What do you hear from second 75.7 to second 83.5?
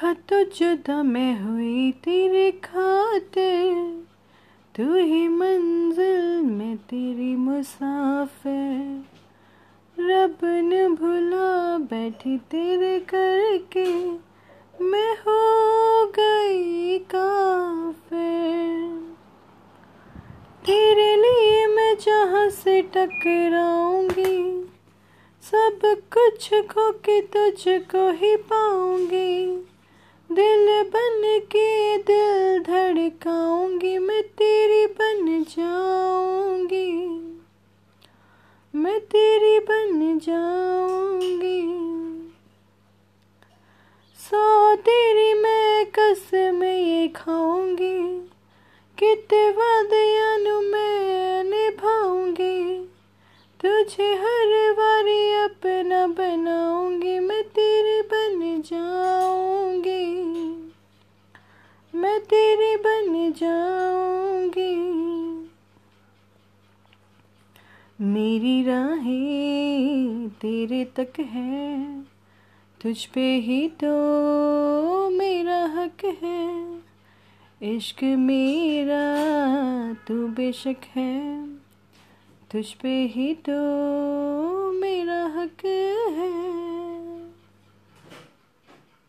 हक है। इश्क मेरा तू बेशक है, तुझ पे ही